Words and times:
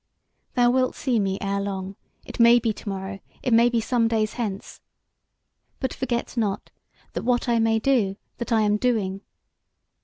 Thou 0.55 0.71
wilt 0.71 0.95
see 0.95 1.19
me 1.19 1.37
ere 1.41 1.61
long; 1.61 1.95
it 2.25 2.39
may 2.39 2.57
be 2.57 2.73
to 2.73 2.89
morrow, 2.89 3.19
it 3.43 3.53
may 3.53 3.69
be 3.69 3.79
some 3.79 4.07
days 4.07 4.33
hence. 4.33 4.81
But 5.79 5.93
forget 5.93 6.35
not, 6.35 6.71
that 7.13 7.21
what 7.21 7.47
I 7.47 7.59
may 7.59 7.77
do, 7.77 8.17
that 8.39 8.51
I 8.51 8.61
am 8.61 8.77
doing. 8.77 9.21